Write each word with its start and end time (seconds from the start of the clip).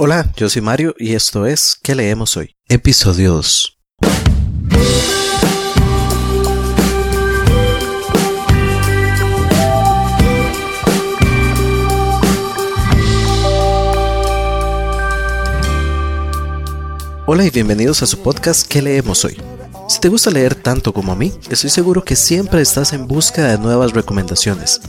Hola, 0.00 0.32
yo 0.36 0.48
soy 0.48 0.62
Mario 0.62 0.94
y 0.96 1.16
esto 1.16 1.44
es 1.44 1.76
¿Qué 1.82 1.96
leemos 1.96 2.36
hoy? 2.36 2.54
Episodio 2.68 3.32
2. 3.32 3.78
Hola 17.26 17.44
y 17.44 17.50
bienvenidos 17.50 18.00
a 18.04 18.06
su 18.06 18.22
podcast 18.22 18.68
¿Qué 18.68 18.80
leemos 18.80 19.24
hoy? 19.24 19.36
Si 19.88 19.98
te 19.98 20.08
gusta 20.08 20.30
leer 20.30 20.54
tanto 20.54 20.92
como 20.92 21.10
a 21.10 21.16
mí, 21.16 21.32
estoy 21.50 21.70
seguro 21.70 22.04
que 22.04 22.14
siempre 22.14 22.62
estás 22.62 22.92
en 22.92 23.08
busca 23.08 23.48
de 23.48 23.58
nuevas 23.58 23.92
recomendaciones 23.94 24.80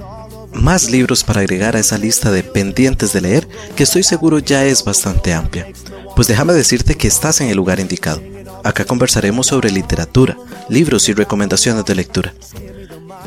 más 0.59 0.89
libros 0.89 1.23
para 1.23 1.41
agregar 1.41 1.75
a 1.75 1.79
esa 1.79 1.97
lista 1.97 2.31
de 2.31 2.43
pendientes 2.43 3.13
de 3.13 3.21
leer 3.21 3.47
que 3.75 3.83
estoy 3.83 4.03
seguro 4.03 4.39
ya 4.39 4.65
es 4.65 4.83
bastante 4.83 5.33
amplia. 5.33 5.67
Pues 6.15 6.27
déjame 6.27 6.53
decirte 6.53 6.95
que 6.95 7.07
estás 7.07 7.41
en 7.41 7.49
el 7.49 7.57
lugar 7.57 7.79
indicado. 7.79 8.21
Acá 8.63 8.85
conversaremos 8.85 9.47
sobre 9.47 9.71
literatura, 9.71 10.37
libros 10.67 11.09
y 11.09 11.13
recomendaciones 11.13 11.85
de 11.85 11.95
lectura. 11.95 12.33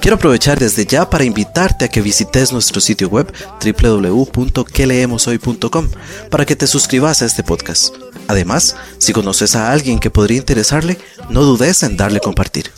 Quiero 0.01 0.17
aprovechar 0.17 0.59
desde 0.59 0.85
ya 0.85 1.09
para 1.09 1.25
invitarte 1.25 1.85
a 1.85 1.89
que 1.89 2.03
visites 2.03 2.53
nuestro 2.53 2.81
sitio 2.81 3.09
web 3.09 3.33
www.queleemoshoy.com 3.63 5.89
para 6.29 6.45
que 6.45 6.57
te 6.57 6.67
suscribas 6.67 7.23
a 7.23 7.27
este 7.27 7.45
podcast. 7.45 7.95
Además, 8.27 8.75
si 8.99 9.13
conoces 9.13 9.55
a 9.55 9.71
alguien 9.73 10.01
que 10.01 10.11
podría 10.11 10.39
interesarle, 10.39 10.99
no 11.31 11.43
dudes 11.43 11.85
en 11.85 11.97
darle 11.97 12.19
compartir. 12.19 12.73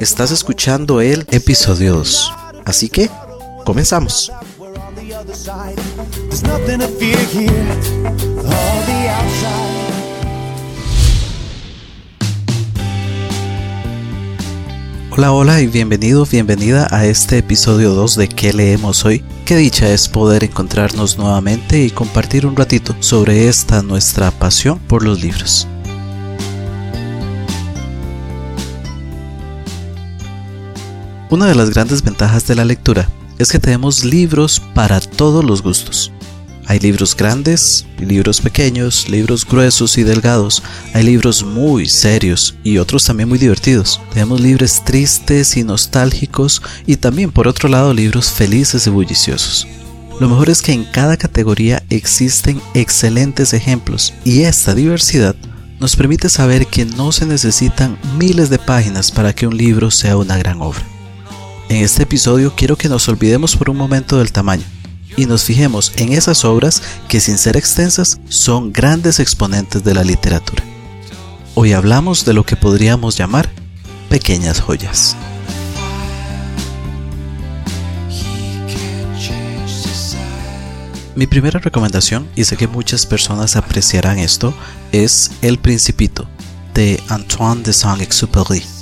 Estás 0.00 0.32
escuchando 0.32 1.00
el 1.00 1.24
episodio 1.30 1.94
2. 1.94 2.49
Así 2.70 2.88
que, 2.88 3.10
comenzamos. 3.64 4.30
Hola, 15.10 15.32
hola 15.32 15.60
y 15.60 15.66
bienvenido, 15.66 16.24
bienvenida 16.24 16.86
a 16.92 17.06
este 17.06 17.38
episodio 17.38 17.92
2 17.92 18.14
de 18.14 18.28
¿Qué 18.28 18.52
leemos 18.52 19.04
hoy? 19.04 19.24
Qué 19.44 19.56
dicha 19.56 19.88
es 19.92 20.08
poder 20.08 20.44
encontrarnos 20.44 21.18
nuevamente 21.18 21.82
y 21.82 21.90
compartir 21.90 22.46
un 22.46 22.54
ratito 22.54 22.94
sobre 23.00 23.48
esta 23.48 23.82
nuestra 23.82 24.30
pasión 24.30 24.78
por 24.78 25.02
los 25.02 25.20
libros. 25.20 25.66
Una 31.30 31.46
de 31.46 31.54
las 31.54 31.70
grandes 31.70 32.02
ventajas 32.02 32.48
de 32.48 32.56
la 32.56 32.64
lectura 32.64 33.08
es 33.38 33.52
que 33.52 33.60
tenemos 33.60 34.04
libros 34.04 34.60
para 34.74 35.00
todos 35.00 35.44
los 35.44 35.62
gustos. 35.62 36.10
Hay 36.66 36.80
libros 36.80 37.16
grandes, 37.16 37.86
libros 38.00 38.40
pequeños, 38.40 39.08
libros 39.08 39.46
gruesos 39.46 39.96
y 39.96 40.02
delgados, 40.02 40.60
hay 40.92 41.04
libros 41.04 41.44
muy 41.44 41.88
serios 41.88 42.56
y 42.64 42.78
otros 42.78 43.04
también 43.04 43.28
muy 43.28 43.38
divertidos. 43.38 44.00
Tenemos 44.12 44.40
libros 44.40 44.84
tristes 44.84 45.56
y 45.56 45.62
nostálgicos 45.62 46.62
y 46.84 46.96
también 46.96 47.30
por 47.30 47.46
otro 47.46 47.68
lado 47.68 47.94
libros 47.94 48.32
felices 48.32 48.88
y 48.88 48.90
bulliciosos. 48.90 49.68
Lo 50.18 50.28
mejor 50.28 50.50
es 50.50 50.62
que 50.62 50.72
en 50.72 50.82
cada 50.82 51.16
categoría 51.16 51.84
existen 51.90 52.60
excelentes 52.74 53.52
ejemplos 53.52 54.14
y 54.24 54.42
esta 54.42 54.74
diversidad 54.74 55.36
nos 55.78 55.94
permite 55.94 56.28
saber 56.28 56.66
que 56.66 56.86
no 56.86 57.12
se 57.12 57.24
necesitan 57.24 57.96
miles 58.18 58.50
de 58.50 58.58
páginas 58.58 59.12
para 59.12 59.32
que 59.32 59.46
un 59.46 59.56
libro 59.56 59.92
sea 59.92 60.16
una 60.16 60.36
gran 60.36 60.60
obra. 60.60 60.84
En 61.70 61.84
este 61.84 62.02
episodio 62.02 62.52
quiero 62.56 62.74
que 62.76 62.88
nos 62.88 63.08
olvidemos 63.08 63.54
por 63.54 63.70
un 63.70 63.76
momento 63.76 64.18
del 64.18 64.32
tamaño 64.32 64.64
y 65.16 65.26
nos 65.26 65.44
fijemos 65.44 65.92
en 65.98 66.12
esas 66.12 66.44
obras 66.44 66.82
que 67.06 67.20
sin 67.20 67.38
ser 67.38 67.56
extensas 67.56 68.18
son 68.28 68.72
grandes 68.72 69.20
exponentes 69.20 69.84
de 69.84 69.94
la 69.94 70.02
literatura. 70.02 70.64
Hoy 71.54 71.72
hablamos 71.72 72.24
de 72.24 72.34
lo 72.34 72.44
que 72.44 72.56
podríamos 72.56 73.16
llamar 73.16 73.48
pequeñas 74.08 74.60
joyas. 74.60 75.14
Mi 81.14 81.28
primera 81.28 81.60
recomendación, 81.60 82.26
y 82.34 82.42
sé 82.42 82.56
que 82.56 82.66
muchas 82.66 83.06
personas 83.06 83.54
apreciarán 83.54 84.18
esto, 84.18 84.52
es 84.90 85.30
El 85.40 85.56
Principito, 85.60 86.26
de 86.74 87.00
Antoine 87.08 87.62
de 87.62 87.72
Saint-Exupéry. 87.72 88.79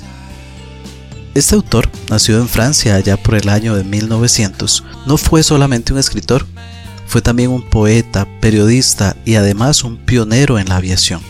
Este 1.38 1.54
autor, 1.54 1.88
nacido 2.10 2.40
en 2.40 2.48
Francia 2.48 2.96
allá 2.96 3.16
por 3.16 3.36
el 3.36 3.48
año 3.48 3.76
de 3.76 3.84
1900, 3.84 4.82
no 5.06 5.16
fue 5.16 5.44
solamente 5.44 5.92
un 5.92 6.00
escritor, 6.00 6.44
fue 7.06 7.22
también 7.22 7.52
un 7.52 7.62
poeta, 7.62 8.26
periodista 8.40 9.16
y 9.24 9.36
además 9.36 9.84
un 9.84 9.98
pionero 9.98 10.58
en 10.58 10.68
la 10.68 10.74
aviación. 10.74 11.20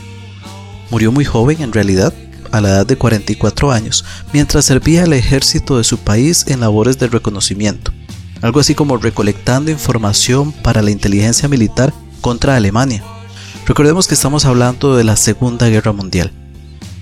Murió 0.91 1.13
muy 1.13 1.27
joven 1.27 1.61
en 1.61 1.75
realidad, 1.75 2.15
a 2.53 2.63
la 2.63 2.71
edad 2.71 2.87
de 2.87 2.97
44 2.97 3.71
años, 3.71 4.03
mientras 4.33 4.65
servía 4.65 5.03
al 5.03 5.13
ejército 5.13 5.77
de 5.77 5.85
su 5.85 5.99
país 5.99 6.47
en 6.49 6.61
labores 6.61 6.99
de 6.99 7.09
reconocimiento, 7.09 7.93
algo 8.41 8.61
así 8.61 8.75
como 8.75 8.97
recolectando 8.97 9.71
información 9.71 10.53
para 10.53 10.81
la 10.81 10.91
inteligencia 10.91 11.51
militar 11.51 11.93
contra 12.23 12.57
Alemania. 12.57 13.05
Recordemos 13.67 14.09
que 14.09 14.15
estamos 14.15 14.47
hablando 14.47 14.97
de 14.97 15.05
la 15.05 15.17
Segunda 15.17 15.69
Guerra 15.69 15.93
Mundial. 15.93 16.33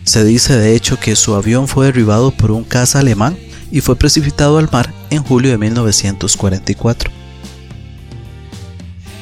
Se 0.06 0.25
dice 0.25 0.56
de 0.56 0.77
hecho 0.77 1.00
que 1.00 1.17
su 1.17 1.34
avión 1.34 1.67
fue 1.67 1.87
derribado 1.87 2.31
por 2.31 2.53
un 2.53 2.62
caza 2.62 3.00
alemán 3.00 3.37
y 3.72 3.81
fue 3.81 3.97
precipitado 3.97 4.59
al 4.59 4.71
mar 4.71 4.94
en 5.11 5.25
julio 5.25 5.50
de 5.50 5.59
1944. 5.59 7.11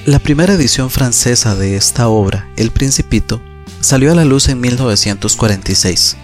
La 0.05 0.19
primera 0.19 0.53
edición 0.53 0.91
francesa 0.91 1.57
de 1.57 1.77
esta 1.77 2.09
obra, 2.09 2.51
El 2.59 2.71
Principito, 2.71 3.41
salió 3.81 4.13
a 4.13 4.15
la 4.15 4.27
luz 4.27 4.49
en 4.51 4.61
1946. 4.61 6.19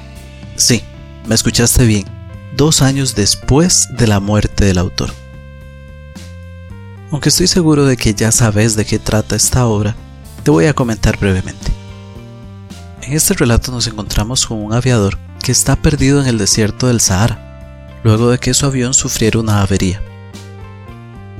Sí, 0.56 0.82
me 1.26 1.34
escuchaste 1.34 1.86
bien, 1.86 2.04
dos 2.54 2.82
años 2.82 3.14
después 3.14 3.88
de 3.96 4.06
la 4.08 4.20
muerte 4.20 4.66
del 4.66 4.76
autor. 4.76 5.10
Aunque 7.10 7.30
estoy 7.30 7.46
seguro 7.46 7.86
de 7.86 7.96
que 7.96 8.12
ya 8.12 8.30
sabes 8.30 8.76
de 8.76 8.84
qué 8.84 8.98
trata 8.98 9.36
esta 9.36 9.64
obra, 9.64 9.96
te 10.44 10.50
voy 10.50 10.66
a 10.66 10.74
comentar 10.74 11.18
brevemente. 11.18 11.79
En 13.10 13.16
este 13.16 13.34
relato 13.34 13.72
nos 13.72 13.88
encontramos 13.88 14.46
con 14.46 14.62
un 14.62 14.72
aviador 14.72 15.18
que 15.42 15.50
está 15.50 15.74
perdido 15.74 16.20
en 16.20 16.28
el 16.28 16.38
desierto 16.38 16.86
del 16.86 17.00
Sahara, 17.00 17.98
luego 18.04 18.30
de 18.30 18.38
que 18.38 18.54
su 18.54 18.66
avión 18.66 18.94
sufriera 18.94 19.40
una 19.40 19.62
avería. 19.62 20.00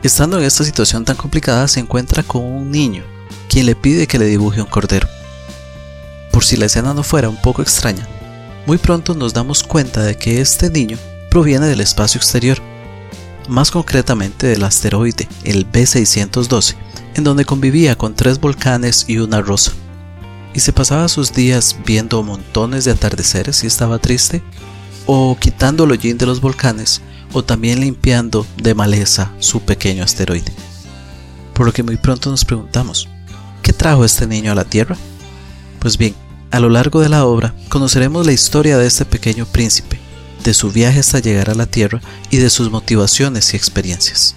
Estando 0.02 0.36
en 0.36 0.46
esta 0.46 0.64
situación 0.64 1.04
tan 1.04 1.14
complicada 1.14 1.68
se 1.68 1.78
encuentra 1.78 2.24
con 2.24 2.42
un 2.42 2.72
niño, 2.72 3.04
quien 3.48 3.66
le 3.66 3.76
pide 3.76 4.08
que 4.08 4.18
le 4.18 4.24
dibuje 4.24 4.60
un 4.60 4.66
cordero. 4.66 5.06
Por 6.32 6.42
si 6.42 6.56
la 6.56 6.66
escena 6.66 6.92
no 6.92 7.04
fuera 7.04 7.28
un 7.28 7.40
poco 7.40 7.62
extraña, 7.62 8.04
muy 8.66 8.78
pronto 8.78 9.14
nos 9.14 9.32
damos 9.32 9.62
cuenta 9.62 10.02
de 10.02 10.16
que 10.16 10.40
este 10.40 10.70
niño 10.70 10.98
proviene 11.30 11.68
del 11.68 11.82
espacio 11.82 12.18
exterior, 12.18 12.58
más 13.48 13.70
concretamente 13.70 14.48
del 14.48 14.64
asteroide, 14.64 15.28
el 15.44 15.70
B612, 15.70 16.74
en 17.14 17.22
donde 17.22 17.44
convivía 17.44 17.96
con 17.96 18.16
tres 18.16 18.40
volcanes 18.40 19.04
y 19.06 19.18
una 19.18 19.40
rosa 19.40 19.70
y 20.54 20.60
se 20.60 20.72
pasaba 20.72 21.08
sus 21.08 21.32
días 21.32 21.76
viendo 21.86 22.22
montones 22.22 22.84
de 22.84 22.90
atardeceres 22.90 23.62
y 23.64 23.66
estaba 23.66 23.98
triste, 23.98 24.42
o 25.06 25.36
quitando 25.38 25.84
el 25.84 25.92
hollín 25.92 26.18
de 26.18 26.26
los 26.26 26.40
volcanes, 26.40 27.02
o 27.32 27.44
también 27.44 27.80
limpiando 27.80 28.46
de 28.56 28.74
maleza 28.74 29.32
su 29.38 29.60
pequeño 29.60 30.02
asteroide. 30.02 30.52
Por 31.54 31.66
lo 31.66 31.72
que 31.72 31.82
muy 31.82 31.96
pronto 31.96 32.30
nos 32.30 32.44
preguntamos, 32.44 33.08
¿qué 33.62 33.72
trajo 33.72 34.04
este 34.04 34.26
niño 34.26 34.52
a 34.52 34.54
la 34.54 34.64
Tierra? 34.64 34.96
Pues 35.78 35.96
bien, 35.96 36.14
a 36.50 36.58
lo 36.58 36.68
largo 36.68 37.00
de 37.00 37.08
la 37.08 37.24
obra 37.24 37.54
conoceremos 37.68 38.26
la 38.26 38.32
historia 38.32 38.76
de 38.78 38.86
este 38.86 39.04
pequeño 39.04 39.46
príncipe, 39.46 40.00
de 40.42 40.54
su 40.54 40.72
viaje 40.72 41.00
hasta 41.00 41.20
llegar 41.20 41.50
a 41.50 41.54
la 41.54 41.66
Tierra 41.66 42.00
y 42.30 42.38
de 42.38 42.50
sus 42.50 42.70
motivaciones 42.70 43.52
y 43.52 43.56
experiencias. 43.56 44.34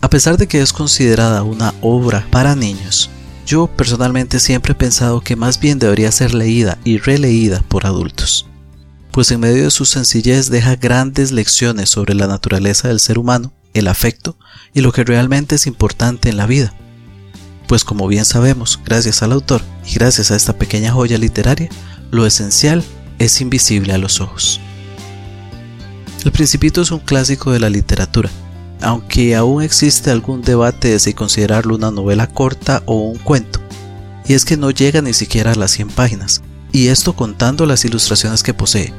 A 0.00 0.08
pesar 0.08 0.38
de 0.38 0.48
que 0.48 0.62
es 0.62 0.72
considerada 0.72 1.42
una 1.42 1.74
obra 1.82 2.26
para 2.30 2.56
niños, 2.56 3.10
yo 3.50 3.66
personalmente 3.66 4.38
siempre 4.38 4.72
he 4.72 4.76
pensado 4.76 5.22
que 5.22 5.34
más 5.34 5.58
bien 5.58 5.80
debería 5.80 6.12
ser 6.12 6.34
leída 6.34 6.78
y 6.84 6.98
releída 6.98 7.64
por 7.66 7.84
adultos, 7.84 8.46
pues 9.10 9.32
en 9.32 9.40
medio 9.40 9.64
de 9.64 9.72
su 9.72 9.86
sencillez 9.86 10.50
deja 10.50 10.76
grandes 10.76 11.32
lecciones 11.32 11.90
sobre 11.90 12.14
la 12.14 12.28
naturaleza 12.28 12.86
del 12.86 13.00
ser 13.00 13.18
humano, 13.18 13.52
el 13.74 13.88
afecto 13.88 14.36
y 14.72 14.82
lo 14.82 14.92
que 14.92 15.02
realmente 15.02 15.56
es 15.56 15.66
importante 15.66 16.28
en 16.28 16.36
la 16.36 16.46
vida. 16.46 16.72
Pues 17.66 17.82
como 17.82 18.06
bien 18.06 18.24
sabemos, 18.24 18.78
gracias 18.84 19.20
al 19.24 19.32
autor 19.32 19.62
y 19.84 19.94
gracias 19.94 20.30
a 20.30 20.36
esta 20.36 20.52
pequeña 20.52 20.92
joya 20.92 21.18
literaria, 21.18 21.70
lo 22.12 22.26
esencial 22.26 22.84
es 23.18 23.40
invisible 23.40 23.92
a 23.92 23.98
los 23.98 24.20
ojos. 24.20 24.60
El 26.24 26.30
Principito 26.30 26.82
es 26.82 26.92
un 26.92 27.00
clásico 27.00 27.50
de 27.50 27.58
la 27.58 27.68
literatura, 27.68 28.30
aunque 28.80 29.36
aún 29.36 29.62
existe 29.62 30.10
algún 30.10 30.42
debate 30.42 30.88
de 30.88 30.98
si 30.98 31.14
considerarlo 31.14 31.74
una 31.74 31.90
novela 31.90 32.26
corta 32.26 32.82
o 32.86 32.96
un 32.96 33.18
cuento, 33.18 33.60
y 34.26 34.34
es 34.34 34.44
que 34.44 34.56
no 34.56 34.70
llega 34.70 35.02
ni 35.02 35.12
siquiera 35.12 35.52
a 35.52 35.56
las 35.56 35.72
100 35.72 35.88
páginas, 35.88 36.42
y 36.72 36.88
esto 36.88 37.14
contando 37.14 37.66
las 37.66 37.84
ilustraciones 37.84 38.42
que 38.42 38.54
posee, 38.54 38.92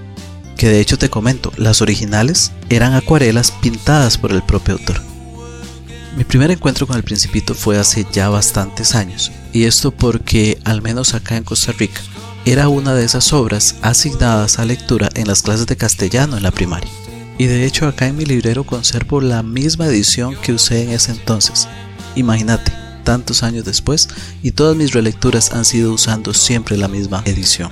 que 0.58 0.70
de 0.70 0.80
hecho 0.80 0.98
te 0.98 1.10
comento, 1.10 1.52
las 1.58 1.82
originales 1.82 2.52
eran 2.70 2.94
acuarelas 2.94 3.52
pintadas 3.52 4.18
por 4.18 4.32
el 4.32 4.44
propio 4.44 4.76
autor. 4.76 5.02
Mi 6.18 6.26
primer 6.26 6.52
encuentro 6.52 6.86
con 6.86 6.98
el 6.98 7.04
Principito 7.04 7.56
fue 7.56 7.80
hace 7.80 8.06
ya 8.12 8.30
bastantes 8.30 8.96
años, 8.96 9.32
y 9.54 9.64
esto 9.64 9.92
porque, 9.92 10.60
al 10.66 10.82
menos 10.82 11.14
acá 11.14 11.38
en 11.38 11.44
Costa 11.44 11.72
Rica, 11.72 12.02
era 12.46 12.70
una 12.70 12.94
de 12.94 13.06
esas 13.06 13.32
obras 13.34 13.76
asignadas 13.82 14.60
a 14.60 14.66
lectura 14.66 15.10
en 15.14 15.28
las 15.28 15.42
clases 15.42 15.68
de 15.68 15.78
castellano 15.78 16.38
en 16.38 16.44
la 16.44 16.52
primaria. 16.52 16.90
Y 17.38 17.48
de 17.48 17.66
hecho 17.66 17.88
acá 17.88 18.08
en 18.08 18.18
mi 18.18 18.26
librero 18.26 18.64
conservo 18.64 19.22
la 19.22 19.44
misma 19.44 19.88
edición 19.88 20.36
que 20.36 20.54
usé 20.54 20.84
en 20.84 20.92
ese 20.92 21.12
entonces. 21.12 21.68
Imagínate, 22.16 22.72
tantos 23.04 23.44
años 23.44 23.66
después, 23.66 24.10
y 24.44 24.52
todas 24.52 24.76
mis 24.76 24.94
relecturas 24.94 25.52
han 25.52 25.66
sido 25.66 25.94
usando 25.94 26.34
siempre 26.34 26.78
la 26.78 26.88
misma 26.88 27.24
edición. 27.26 27.72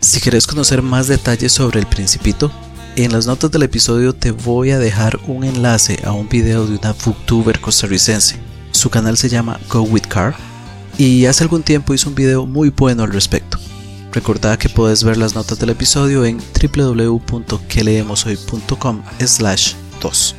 Si 0.00 0.20
quieres 0.20 0.46
conocer 0.46 0.82
más 0.82 1.08
detalles 1.08 1.52
sobre 1.52 1.78
el 1.78 1.86
Principito, 1.86 2.50
en 2.96 3.12
las 3.12 3.26
notas 3.26 3.50
del 3.50 3.62
episodio 3.62 4.14
te 4.14 4.32
voy 4.32 4.70
a 4.70 4.78
dejar 4.78 5.20
un 5.26 5.44
enlace 5.44 6.00
a 6.04 6.12
un 6.12 6.28
video 6.28 6.66
de 6.66 6.76
una 6.76 6.92
booktuber 6.92 7.60
costarricense. 7.60 8.36
Su 8.72 8.90
canal 8.90 9.16
se 9.16 9.28
llama 9.28 9.60
Go 9.68 9.82
With 9.82 10.06
Car 10.08 10.34
y 10.98 11.26
hace 11.26 11.44
algún 11.44 11.62
tiempo 11.62 11.94
hizo 11.94 12.08
un 12.08 12.14
video 12.14 12.46
muy 12.46 12.70
bueno 12.70 13.04
al 13.04 13.12
respecto. 13.12 13.58
Recordad 14.12 14.58
que 14.58 14.68
puedes 14.68 15.04
ver 15.04 15.16
las 15.16 15.36
notas 15.36 15.60
del 15.60 15.70
episodio 15.70 16.24
en 16.24 16.38
www.queleemoshoy.com 16.38 19.02
slash 19.24 19.74
2. 20.00 20.34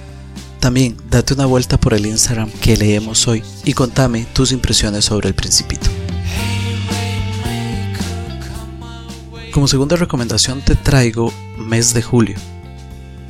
También 0.59 0.97
date 1.09 1.33
una 1.33 1.45
vuelta 1.45 1.79
por 1.79 1.93
el 1.93 2.05
Instagram 2.05 2.49
que 2.61 2.75
leemos 2.75 3.25
hoy 3.27 3.41
y 3.63 3.71
contame 3.73 4.27
tus 4.33 4.51
impresiones 4.51 5.05
sobre 5.05 5.29
el 5.29 5.35
principito. 5.35 5.89
Como 9.53 9.67
segunda 9.67 9.95
recomendación 9.95 10.61
te 10.61 10.75
traigo 10.75 11.31
Mes 11.57 11.93
de 11.93 12.01
Julio, 12.01 12.35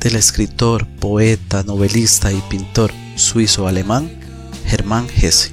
del 0.00 0.16
escritor, 0.16 0.88
poeta, 0.98 1.62
novelista 1.62 2.32
y 2.32 2.40
pintor 2.50 2.90
suizo-alemán 3.16 4.10
Hermann 4.66 5.06
Hesse. 5.16 5.52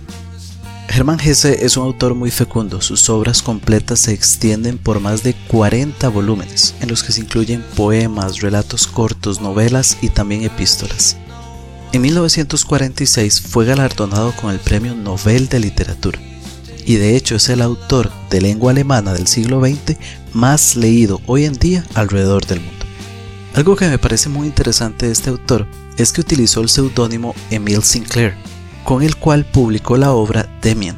Hermann 0.91 1.19
Hesse 1.19 1.63
es 1.63 1.77
un 1.77 1.83
autor 1.83 2.15
muy 2.15 2.31
fecundo, 2.31 2.81
sus 2.81 3.09
obras 3.11 3.43
completas 3.43 3.99
se 3.99 4.11
extienden 4.11 4.79
por 4.79 4.99
más 4.99 5.21
de 5.21 5.35
40 5.35 6.09
volúmenes, 6.09 6.73
en 6.81 6.89
los 6.89 7.03
que 7.03 7.11
se 7.11 7.21
incluyen 7.21 7.63
poemas, 7.75 8.41
relatos 8.41 8.87
cortos, 8.87 9.39
novelas 9.39 9.97
y 10.01 10.09
también 10.09 10.43
epístolas. 10.43 11.15
En 11.91 12.01
1946 12.01 13.39
fue 13.39 13.65
galardonado 13.65 14.31
con 14.35 14.49
el 14.49 14.59
Premio 14.59 14.95
Nobel 14.95 15.47
de 15.47 15.59
Literatura, 15.59 16.19
y 16.85 16.95
de 16.95 17.15
hecho 17.15 17.35
es 17.35 17.49
el 17.49 17.61
autor 17.61 18.11
de 18.31 18.41
lengua 18.41 18.71
alemana 18.71 19.13
del 19.13 19.27
siglo 19.27 19.61
XX 19.61 19.95
más 20.33 20.75
leído 20.75 21.21
hoy 21.27 21.45
en 21.45 21.53
día 21.53 21.85
alrededor 21.93 22.47
del 22.47 22.61
mundo. 22.61 22.85
Algo 23.53 23.75
que 23.75 23.87
me 23.87 23.99
parece 23.99 24.27
muy 24.27 24.47
interesante 24.47 25.05
de 25.05 25.11
este 25.11 25.29
autor 25.29 25.67
es 25.97 26.11
que 26.11 26.21
utilizó 26.21 26.61
el 26.61 26.69
seudónimo 26.69 27.35
Emile 27.51 27.83
Sinclair, 27.83 28.33
con 28.83 29.03
el 29.03 29.15
cual 29.15 29.45
publicó 29.45 29.97
la 29.97 30.11
obra 30.11 30.49
Demian, 30.61 30.97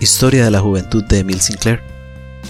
Historia 0.00 0.44
de 0.44 0.50
la 0.50 0.60
Juventud 0.60 1.04
de 1.04 1.20
Emile 1.20 1.40
Sinclair, 1.40 1.80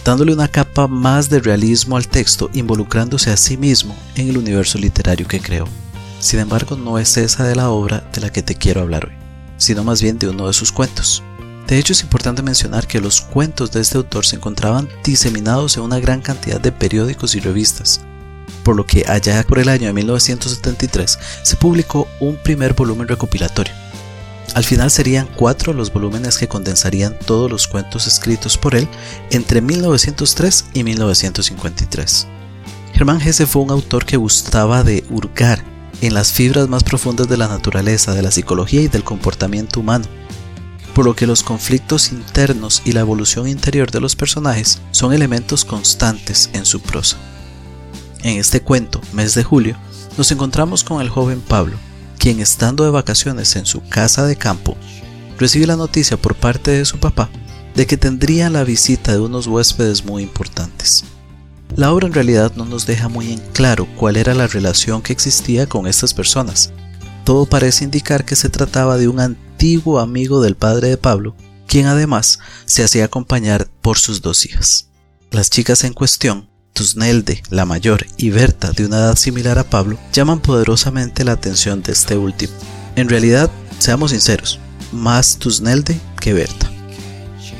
dándole 0.05 0.33
una 0.33 0.49
capa 0.49 0.89
más 0.89 1.29
de 1.29 1.41
realismo 1.41 1.97
al 1.97 2.09
texto 2.09 2.51
involucrándose 2.55 3.31
a 3.31 3.37
sí 3.37 3.57
mismo 3.57 3.97
en 4.15 4.29
el 4.29 4.39
universo 4.39 4.79
literario 4.79 5.29
que 5.29 5.41
creó. 5.41 5.67
Sin 6.19 6.41
embargo, 6.41 6.77
no 6.77 6.99
es 6.99 7.17
esa 7.17 7.45
de 7.45 7.57
la 7.57 7.71
obra 7.71 8.09
de 8.13 8.21
la 8.21 8.31
que 8.31 8.43
te 8.43 8.55
quiero 8.55 8.81
hablar 8.81 9.07
hoy, 9.07 9.13
sino 9.59 9.85
más 9.85 10.01
bien 10.01 10.19
de 10.19 10.29
uno 10.29 10.47
de 10.47 10.53
sus 10.53 10.73
cuentos. 10.73 11.23
De 11.67 11.79
hecho, 11.79 11.93
es 11.93 12.03
importante 12.03 12.43
mencionar 12.43 12.87
que 12.87 13.01
los 13.01 13.21
cuentos 13.21 13.73
de 13.73 13.81
este 13.81 13.97
autor 13.97 14.27
se 14.27 14.37
encontraban 14.37 14.89
diseminados 15.05 15.77
en 15.77 15.85
una 15.85 16.01
gran 16.01 16.21
cantidad 16.21 16.61
de 16.61 16.73
periódicos 16.73 17.35
y 17.35 17.41
revistas, 17.41 18.01
por 18.63 18.77
lo 18.77 18.87
que 18.87 19.05
allá 19.07 19.43
por 19.45 19.59
el 19.59 19.69
año 19.69 19.87
de 19.87 19.93
1973 19.93 21.19
se 21.43 21.57
publicó 21.57 22.09
un 22.21 22.37
primer 22.37 22.75
volumen 22.75 23.09
recopilatorio, 23.09 23.73
al 24.55 24.65
final 24.65 24.91
serían 24.91 25.29
cuatro 25.37 25.73
los 25.73 25.93
volúmenes 25.93 26.37
que 26.37 26.49
condensarían 26.49 27.19
todos 27.27 27.51
los 27.51 27.67
cuentos 27.67 28.07
escritos 28.07 28.59
por 28.59 28.75
él 28.75 28.89
entre 29.31 29.61
1903 29.61 30.67
y 30.75 30.85
1953. 30.85 32.27
Germán 32.93 33.21
Hesse 33.21 33.47
fue 33.47 33.63
un 33.63 33.71
autor 33.71 34.05
que 34.05 34.19
gustaba 34.19 34.85
de 34.85 35.05
hurgar 35.09 35.65
en 36.03 36.15
las 36.15 36.33
fibras 36.33 36.69
más 36.69 36.85
profundas 36.85 37.29
de 37.29 37.37
la 37.37 37.49
naturaleza, 37.49 38.13
de 38.13 38.23
la 38.23 38.31
psicología 38.31 38.83
y 38.83 38.89
del 38.89 39.05
comportamiento 39.05 39.81
humano, 39.81 40.05
por 40.95 41.07
lo 41.07 41.17
que 41.17 41.27
los 41.27 41.43
conflictos 41.43 42.13
internos 42.13 42.83
y 42.85 42.93
la 42.93 43.01
evolución 43.01 43.49
interior 43.49 43.91
de 43.91 44.01
los 44.01 44.17
personajes 44.17 44.81
son 44.91 45.13
elementos 45.13 45.65
constantes 45.65 46.51
en 46.53 46.67
su 46.67 46.81
prosa. 46.81 47.17
En 48.23 48.39
este 48.39 48.61
cuento, 48.61 49.01
mes 49.13 49.35
de 49.35 49.45
julio, 49.45 49.77
nos 50.19 50.31
encontramos 50.31 50.85
con 50.85 51.01
el 51.01 51.09
joven 51.09 51.41
Pablo, 51.41 51.79
quien 52.23 52.39
estando 52.39 52.85
de 52.85 52.91
vacaciones 52.91 53.57
en 53.57 53.67
su 53.67 53.83
casa 53.89 54.25
de 54.25 54.37
campo, 54.37 54.77
recibe 55.41 55.67
la 55.67 55.75
noticia 55.75 56.17
por 56.17 56.37
parte 56.37 56.71
de 56.71 56.85
su 56.85 57.01
papá 57.01 57.29
de 57.75 57.85
que 57.85 57.97
tendría 57.97 58.49
la 58.49 58.63
visita 58.63 59.11
de 59.11 59.19
unos 59.19 59.49
huéspedes 59.49 60.05
muy 60.05 60.23
importantes. 60.23 61.03
La 61.75 61.93
obra 61.93 62.07
en 62.07 62.13
realidad 62.13 62.53
no 62.55 62.65
nos 62.65 62.87
deja 62.87 63.09
muy 63.09 63.33
en 63.33 63.41
claro 63.53 63.89
cuál 63.97 64.17
era 64.17 64.35
la 64.35 64.47
relación 64.47 65.03
que 65.03 65.13
existía 65.13 65.67
con 65.67 65.89
estas 65.89 66.15
personas. 66.15 66.73
Todo 67.25 67.45
parece 67.45 67.83
indicar 67.83 68.25
que 68.25 68.37
se 68.37 68.49
trataba 68.49 68.99
de 68.99 69.09
un 69.09 69.19
antiguo 69.19 69.99
amigo 69.99 70.41
del 70.41 70.55
padre 70.55 70.91
de 70.91 70.99
Pablo, 70.99 71.35
quien 71.67 71.87
además 71.87 72.39
se 72.67 72.85
hacía 72.85 73.07
acompañar 73.07 73.69
por 73.81 73.99
sus 73.99 74.23
dos 74.23 74.47
hijas. 74.47 74.91
Las 75.33 75.51
chicas 75.51 75.83
en 75.83 75.93
cuestión 75.93 76.52
Tusnelde, 76.73 77.43
la 77.51 77.67
mayor, 77.67 78.07
y 78.17 78.31
Berta, 78.31 78.73
de 78.73 78.87
una 78.87 78.99
edad 78.99 79.17
similar 79.17 79.59
a 79.59 79.65
Pablo, 79.65 79.99
llaman 80.13 80.41
poderosamente 80.41 81.25
la 81.25 81.33
atención 81.33 81.83
de 81.83 81.93
este 81.93 82.17
último. 82.17 82.53
En 82.97 83.09
realidad, 83.09 83.51
seamos 83.79 84.13
sinceros, 84.13 84.59
más 84.93 85.39
Tusnelde 85.39 86.01
que 86.21 86.33
Berta. 86.33 86.71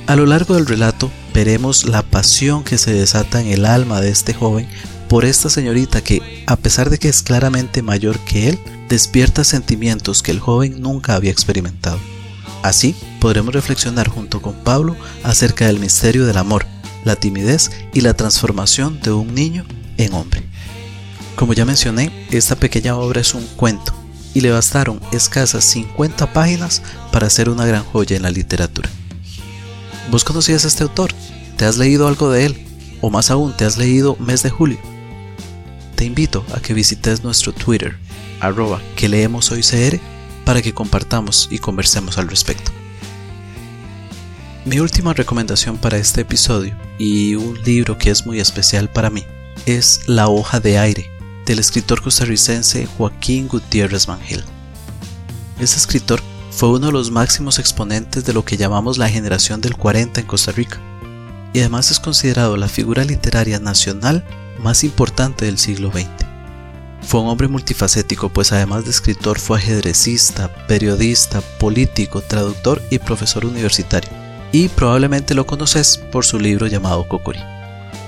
A 0.07 0.17
lo 0.17 0.27
largo 0.27 0.55
del 0.55 0.67
relato 0.67 1.11
veremos 1.35 1.85
la 1.85 2.03
pasión 2.03 2.65
que 2.65 2.79
se 2.79 2.93
desata 2.93 3.41
en 3.41 3.49
el 3.49 3.67
alma 3.67 4.01
de 4.01 4.11
este 4.11 4.35
joven 4.35 4.69
por 5.09 5.25
esta 5.25 5.51
señorita 5.51 6.03
que, 6.03 6.45
a 6.47 6.57
pesar 6.57 6.91
de 6.91 6.99
que 6.99 7.09
es 7.09 7.23
claramente 7.23 7.83
mayor 7.83 8.19
que 8.21 8.49
él, 8.49 8.59
despierta 8.89 9.45
sentimientos 9.45 10.23
que 10.23 10.31
el 10.31 10.41
joven 10.41 10.81
nunca 10.81 11.15
había 11.15 11.31
experimentado. 11.31 11.99
Así, 12.63 12.95
podremos 13.21 13.53
reflexionar 13.53 14.09
junto 14.09 14.41
con 14.41 14.55
Pablo 14.55 14.97
acerca 15.23 15.67
del 15.67 15.81
misterio 15.81 16.27
del 16.27 16.39
amor, 16.39 16.67
la 17.05 17.17
timidez 17.17 17.71
y 17.93 18.01
la 18.01 18.15
transformación 18.15 19.01
de 19.01 19.13
un 19.13 19.35
niño 19.35 19.65
en 19.97 20.15
hombre. 20.15 20.43
Como 21.37 21.55
ya 21.55 21.65
mencioné, 21.65 22.27
esta 22.31 22.57
pequeña 22.57 22.97
obra 22.97 23.21
es 23.21 23.35
un 23.35 23.47
cuento 23.57 23.93
y 24.35 24.41
le 24.41 24.51
bastaron 24.51 25.01
escasas 25.13 25.65
50 25.65 26.33
páginas 26.33 26.83
para 27.11 27.31
ser 27.31 27.49
una 27.49 27.67
gran 27.67 27.85
joya 27.85 28.17
en 28.17 28.23
la 28.23 28.31
literatura. 28.31 28.89
¿Vos 30.11 30.25
conocías 30.25 30.65
a 30.65 30.69
este 30.69 30.83
autor? 30.83 31.13
¿Te 31.57 31.65
has 31.65 31.79
leído 31.79 32.09
algo 32.09 32.31
de 32.31 32.47
él? 32.47 32.67
¿O 33.01 33.11
más 33.11 33.31
aún, 33.31 33.57
te 33.57 33.65
has 33.65 33.77
leído 33.77 34.17
Mes 34.17 34.43
de 34.43 34.51
Julio? 34.51 34.79
Te 35.97 36.05
invito 36.05 36.45
a 36.55 36.61
que 36.61 36.75
visites 36.75 37.23
nuestro 37.23 37.53
Twitter, 37.53 37.99
arroba 38.41 38.81
que 38.97 39.09
leemos 39.09 39.51
hoy 39.51 39.63
CR, 39.63 40.01
para 40.45 40.63
que 40.63 40.75
compartamos 40.75 41.49
y 41.51 41.59
conversemos 41.59 42.19
al 42.19 42.29
respecto. 42.29 42.73
Mi 44.65 44.79
última 44.79 45.13
recomendación 45.13 45.77
para 45.77 45.97
este 45.97 46.21
episodio, 46.21 46.77
y 46.97 47.35
un 47.35 47.61
libro 47.65 47.99
que 47.99 48.11
es 48.11 48.25
muy 48.25 48.39
especial 48.39 48.89
para 48.89 49.11
mí, 49.11 49.25
es 49.67 50.03
La 50.07 50.29
hoja 50.29 50.61
de 50.61 50.79
aire, 50.79 51.11
del 51.47 51.59
escritor 51.59 52.01
costarricense 52.01 52.87
Joaquín 52.87 53.49
Gutiérrez 53.49 54.07
Mangel. 54.07 54.45
Este 55.59 55.77
escritor 55.79 56.23
fue 56.53 56.69
uno 56.69 56.87
de 56.87 56.93
los 56.93 57.11
máximos 57.11 57.59
exponentes 57.59 58.25
de 58.25 58.33
lo 58.33 58.45
que 58.45 58.57
llamamos 58.57 58.99
la 58.99 59.09
generación 59.09 59.61
del 59.61 59.75
40 59.75 60.21
en 60.21 60.27
Costa 60.29 60.53
Rica, 60.53 60.81
y 61.53 61.59
además 61.59 61.91
es 61.91 61.99
considerado 61.99 62.57
la 62.57 62.69
figura 62.69 63.05
literaria 63.05 63.59
nacional 63.59 64.25
más 64.61 64.85
importante 64.85 65.45
del 65.45 65.59
siglo 65.59 65.91
XX. 65.91 66.07
Fue 67.01 67.21
un 67.21 67.27
hombre 67.27 67.49
multifacético, 67.49 68.29
pues 68.29 68.53
además 68.53 68.85
de 68.85 68.93
escritor 68.93 69.41
fue 69.41 69.59
ajedrecista, 69.59 70.55
periodista, 70.69 71.41
político, 71.59 72.21
traductor 72.21 72.81
y 72.91 73.01
profesor 73.01 73.45
universitario 73.45 74.22
y 74.53 74.69
probablemente 74.69 75.35
lo 75.35 75.47
conoces 75.47 75.99
por 76.13 76.25
su 76.25 76.39
libro 76.39 76.67
llamado 76.67 77.09
Cocori. 77.09 77.41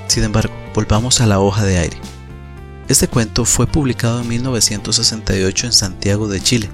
Sin 0.07 0.23
embargo, 0.23 0.55
volvamos 0.75 1.21
a 1.21 1.27
la 1.27 1.41
hoja 1.41 1.65
de 1.65 1.79
aire. 1.79 1.97
Este 2.87 3.09
cuento 3.09 3.47
fue 3.47 3.67
publicado 3.67 4.21
en 4.21 4.29
1968 4.29 5.67
en 5.67 5.73
Santiago 5.73 6.29
de 6.29 6.41
Chile 6.43 6.69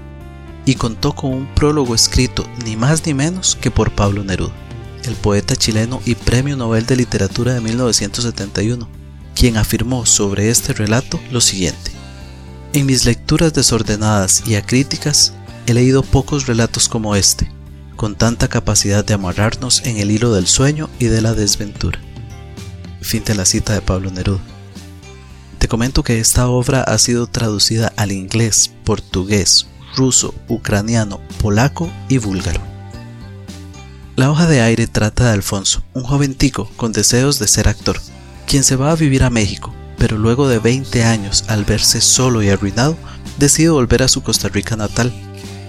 y 0.65 0.75
contó 0.75 1.13
con 1.13 1.33
un 1.33 1.47
prólogo 1.55 1.95
escrito 1.95 2.45
ni 2.65 2.75
más 2.75 3.05
ni 3.05 3.13
menos 3.13 3.57
que 3.59 3.71
por 3.71 3.91
Pablo 3.91 4.23
Neruda, 4.23 4.51
el 5.05 5.15
poeta 5.15 5.55
chileno 5.55 6.01
y 6.05 6.15
Premio 6.15 6.57
Nobel 6.57 6.85
de 6.85 6.97
Literatura 6.97 7.53
de 7.53 7.61
1971, 7.61 8.87
quien 9.33 9.55
afirmó 9.55 10.05
sobre 10.05 10.49
este 10.49 10.73
relato 10.73 11.19
lo 11.31 11.39
siguiente. 11.39 11.91
En 12.73 12.85
mis 12.85 13.05
lecturas 13.05 13.53
desordenadas 13.53 14.43
y 14.45 14.55
acríticas 14.55 15.33
he 15.65 15.73
leído 15.73 16.03
pocos 16.03 16.45
relatos 16.45 16.89
como 16.89 17.15
este, 17.15 17.49
con 18.01 18.15
tanta 18.15 18.47
capacidad 18.47 19.05
de 19.05 19.13
amarrarnos 19.13 19.83
en 19.85 19.97
el 19.97 20.09
hilo 20.09 20.33
del 20.33 20.47
sueño 20.47 20.89
y 20.97 21.05
de 21.05 21.21
la 21.21 21.35
desventura. 21.35 21.99
Fin 22.99 23.23
de 23.23 23.35
la 23.35 23.45
cita 23.45 23.73
de 23.73 23.81
Pablo 23.81 24.09
Neruda. 24.09 24.41
Te 25.59 25.67
comento 25.67 26.01
que 26.01 26.19
esta 26.19 26.47
obra 26.47 26.81
ha 26.81 26.97
sido 26.97 27.27
traducida 27.27 27.93
al 27.97 28.11
inglés, 28.11 28.71
portugués, 28.85 29.67
ruso, 29.95 30.33
ucraniano, 30.47 31.21
polaco 31.39 31.91
y 32.09 32.17
búlgaro. 32.17 32.59
La 34.15 34.31
hoja 34.31 34.47
de 34.47 34.61
aire 34.61 34.87
trata 34.87 35.25
de 35.25 35.33
Alfonso, 35.33 35.83
un 35.93 36.01
joven 36.01 36.33
tico 36.33 36.71
con 36.77 36.93
deseos 36.93 37.37
de 37.37 37.47
ser 37.47 37.67
actor, 37.67 38.01
quien 38.47 38.63
se 38.63 38.77
va 38.77 38.91
a 38.91 38.95
vivir 38.95 39.21
a 39.21 39.29
México, 39.29 39.75
pero 39.99 40.17
luego 40.17 40.47
de 40.47 40.57
20 40.57 41.03
años, 41.03 41.43
al 41.49 41.65
verse 41.65 42.01
solo 42.01 42.41
y 42.41 42.49
arruinado, 42.49 42.97
decide 43.37 43.69
volver 43.69 44.01
a 44.01 44.07
su 44.07 44.23
Costa 44.23 44.47
Rica 44.49 44.75
natal, 44.75 45.13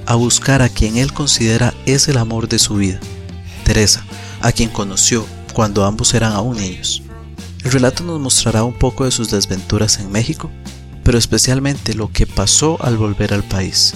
a 0.07 0.15
buscar 0.15 0.63
a 0.63 0.69
quien 0.69 0.97
él 0.97 1.13
considera 1.13 1.75
es 1.87 2.09
el 2.09 2.19
amor 2.19 2.49
de 2.49 2.59
su 2.59 2.75
vida, 2.77 3.01
Teresa, 3.65 4.05
a 4.41 4.53
quien 4.53 4.69
conoció 4.69 5.27
cuando 5.53 5.85
ambos 5.85 6.15
eran 6.15 6.33
aún 6.33 6.57
niños. 6.57 7.03
El 7.65 7.73
relato 7.73 8.03
nos 8.03 8.21
mostrará 8.21 8.65
un 8.65 8.73
poco 8.73 9.05
de 9.05 9.11
sus 9.11 9.31
desventuras 9.31 9.99
en 9.99 10.11
México, 10.11 10.51
pero 11.05 11.19
especialmente 11.19 11.95
lo 11.95 12.11
que 12.11 12.27
pasó 12.27 12.83
al 12.83 12.97
volver 12.97 13.33
al 13.33 13.45
país, 13.45 13.95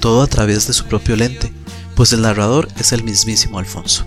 todo 0.00 0.22
a 0.22 0.26
través 0.26 0.66
de 0.66 0.72
su 0.72 0.84
propio 0.84 1.16
lente, 1.16 1.52
pues 1.94 2.12
el 2.12 2.22
narrador 2.22 2.68
es 2.78 2.92
el 2.92 3.02
mismísimo 3.02 3.58
Alfonso. 3.58 4.04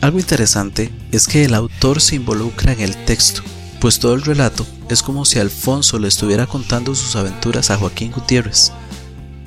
Algo 0.00 0.18
interesante 0.18 0.92
es 1.12 1.28
que 1.28 1.44
el 1.44 1.54
autor 1.54 2.00
se 2.00 2.16
involucra 2.16 2.72
en 2.72 2.80
el 2.80 2.96
texto, 3.04 3.42
pues 3.80 4.00
todo 4.00 4.14
el 4.14 4.22
relato 4.22 4.66
es 4.88 5.02
como 5.02 5.24
si 5.24 5.38
Alfonso 5.38 5.98
le 5.98 6.08
estuviera 6.08 6.46
contando 6.46 6.94
sus 6.94 7.14
aventuras 7.16 7.70
a 7.70 7.76
Joaquín 7.76 8.10
Gutiérrez. 8.12 8.72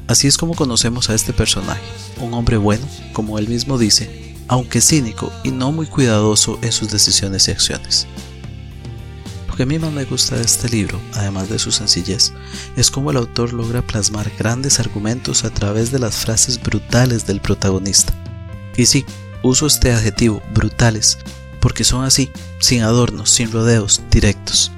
Así 0.08 0.28
es 0.28 0.38
como 0.38 0.56
conocemos 0.56 1.10
a 1.10 1.16
este 1.16 1.34
personaje, 1.34 1.82
un 2.20 2.34
hombre 2.36 2.58
bueno, 2.58 2.86
como 3.12 3.40
él 3.40 3.48
mismo 3.48 3.80
dice, 3.80 4.36
aunque 4.48 4.80
cínico 4.80 5.32
y 5.44 5.50
no 5.50 5.72
muy 5.72 5.88
cuidadoso 5.88 6.60
en 6.62 6.72
sus 6.72 6.92
decisiones 6.92 7.48
y 7.48 7.52
acciones. 7.52 8.08
Lo 9.48 9.56
que 9.56 9.64
a 9.64 9.66
mí 9.66 9.80
más 9.80 9.92
me 9.92 10.06
gusta 10.06 10.36
de 10.36 10.44
este 10.44 10.70
libro, 10.70 11.00
además 11.14 11.50
de 11.50 11.58
su 11.58 11.72
sencillez, 11.72 12.34
es 12.76 12.92
cómo 12.92 13.10
el 13.10 13.18
autor 13.18 13.54
logra 13.54 13.82
plasmar 13.82 14.32
grandes 14.38 14.80
argumentos 14.80 15.44
a 15.44 15.50
través 15.50 15.92
de 15.92 15.98
las 15.98 16.18
frases 16.18 16.62
brutales 16.62 17.26
del 17.26 17.42
protagonista. 17.42 18.14
Y 18.78 18.86
sí, 18.86 19.06
uso 19.42 19.66
este 19.66 19.92
adjetivo, 19.92 20.44
brutales, 20.54 21.18
porque 21.62 21.84
son 21.84 22.04
así, 22.04 22.30
sin 22.60 22.84
adornos, 22.84 23.32
sin 23.32 23.52
rodeos, 23.52 24.02
directos. 24.12 24.72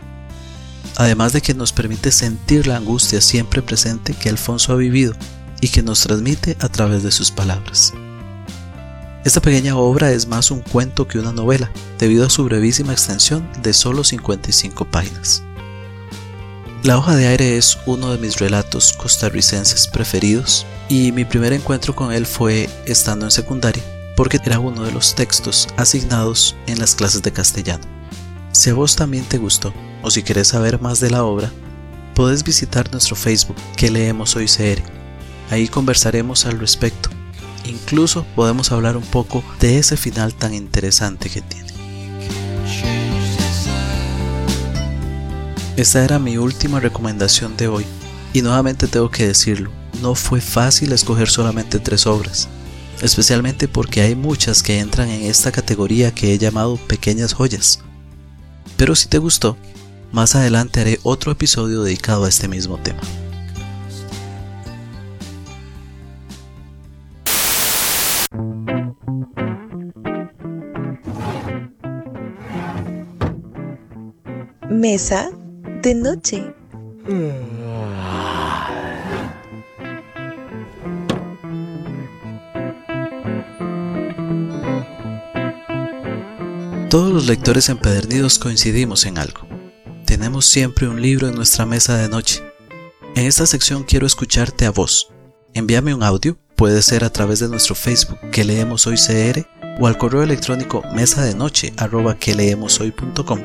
Además 0.97 1.31
de 1.31 1.41
que 1.41 1.53
nos 1.53 1.71
permite 1.71 2.11
sentir 2.11 2.65
la 2.65 2.75
angustia 2.75 3.21
siempre 3.21 3.61
presente 3.61 4.15
que 4.15 4.29
Alfonso 4.29 4.73
ha 4.73 4.75
vivido 4.75 5.13
y 5.61 5.69
que 5.69 5.83
nos 5.83 6.01
transmite 6.01 6.57
a 6.59 6.69
través 6.69 7.03
de 7.03 7.11
sus 7.11 7.29
palabras. 7.29 7.93
Esta 9.23 9.39
pequeña 9.39 9.77
obra 9.77 10.11
es 10.11 10.27
más 10.27 10.49
un 10.49 10.61
cuento 10.61 11.07
que 11.07 11.19
una 11.19 11.31
novela, 11.31 11.71
debido 11.99 12.25
a 12.25 12.31
su 12.31 12.45
brevísima 12.45 12.93
extensión 12.93 13.47
de 13.61 13.73
solo 13.73 14.03
55 14.03 14.85
páginas. 14.85 15.43
La 16.81 16.97
hoja 16.97 17.15
de 17.15 17.27
aire 17.27 17.57
es 17.57 17.77
uno 17.85 18.11
de 18.11 18.17
mis 18.17 18.39
relatos 18.39 18.93
costarricenses 18.93 19.87
preferidos 19.87 20.65
y 20.89 21.11
mi 21.11 21.25
primer 21.25 21.53
encuentro 21.53 21.95
con 21.95 22.11
él 22.11 22.25
fue 22.25 22.69
estando 22.85 23.25
en 23.25 23.31
secundaria 23.31 23.83
porque 24.15 24.39
era 24.43 24.59
uno 24.59 24.83
de 24.83 24.91
los 24.91 25.13
textos 25.13 25.67
asignados 25.77 26.55
en 26.65 26.79
las 26.79 26.95
clases 26.95 27.21
de 27.21 27.31
castellano. 27.31 27.83
Si 28.51 28.71
a 28.71 28.73
vos 28.73 28.95
también 28.95 29.25
te 29.25 29.37
gustó, 29.37 29.73
o 30.07 30.09
si 30.09 30.23
querés 30.23 30.47
saber 30.47 30.79
más 30.79 31.01
de 31.01 31.09
la 31.09 31.25
obra, 31.25 31.51
podés 32.15 32.45
visitar 32.45 32.89
nuestro 32.93 33.17
Facebook 33.17 33.57
que 33.75 33.91
leemos 33.91 34.37
hoy 34.37 34.45
CR. 34.45 34.81
Ahí 35.49 35.67
conversaremos 35.67 36.45
al 36.45 36.59
respecto. 36.59 37.09
Incluso 37.65 38.25
podemos 38.33 38.71
hablar 38.71 38.95
un 38.95 39.03
poco 39.03 39.43
de 39.59 39.79
ese 39.79 39.97
final 39.97 40.33
tan 40.33 40.53
interesante 40.53 41.29
que 41.29 41.41
tiene. 41.41 41.67
Esta 45.75 46.05
era 46.05 46.19
mi 46.19 46.37
última 46.37 46.79
recomendación 46.79 47.57
de 47.57 47.67
hoy 47.67 47.85
y 48.31 48.41
nuevamente 48.41 48.87
tengo 48.87 49.11
que 49.11 49.27
decirlo, 49.27 49.71
no 50.01 50.15
fue 50.15 50.39
fácil 50.39 50.93
escoger 50.93 51.29
solamente 51.29 51.79
tres 51.79 52.07
obras 52.07 52.47
especialmente 53.01 53.67
porque 53.67 54.01
hay 54.01 54.15
muchas 54.15 54.63
que 54.63 54.79
entran 54.79 55.09
en 55.09 55.23
esta 55.23 55.51
categoría 55.51 56.15
que 56.15 56.33
he 56.33 56.37
llamado 56.39 56.77
pequeñas 56.77 57.33
joyas. 57.33 57.79
Pero 58.75 58.95
si 58.95 59.07
te 59.07 59.19
gustó, 59.19 59.55
más 60.11 60.35
adelante 60.35 60.81
haré 60.81 60.99
otro 61.03 61.31
episodio 61.31 61.83
dedicado 61.83 62.25
a 62.25 62.29
este 62.29 62.47
mismo 62.47 62.77
tema. 62.77 63.01
Mesa 74.69 75.29
de 75.81 75.95
noche. 75.95 76.53
Todos 86.89 87.11
los 87.11 87.27
lectores 87.27 87.69
empedernidos 87.69 88.39
coincidimos 88.39 89.05
en 89.05 89.17
algo. 89.17 89.46
Tenemos 90.07 90.45
siempre 90.45 90.87
un 90.87 91.01
libro 91.01 91.27
en 91.27 91.35
nuestra 91.35 91.65
mesa 91.65 91.97
de 91.97 92.07
noche. 92.07 92.41
En 93.13 93.25
esta 93.25 93.45
sección 93.45 93.83
quiero 93.83 94.07
escucharte 94.07 94.65
a 94.65 94.71
vos. 94.71 95.09
Envíame 95.53 95.93
un 95.93 96.01
audio, 96.01 96.39
puede 96.55 96.81
ser 96.81 97.03
a 97.03 97.09
través 97.09 97.39
de 97.39 97.49
nuestro 97.49 97.75
Facebook 97.75 98.17
que 98.31 98.45
leemos 98.45 98.87
hoy 98.87 98.95
CR 98.95 99.45
o 99.81 99.85
al 99.85 99.97
correo 99.97 100.23
electrónico 100.23 100.81
mesa 100.95 101.25
de 101.25 101.35
noche 101.35 101.73
que 102.21 102.35
leemos 102.35 102.79
hoy.com 102.79 103.41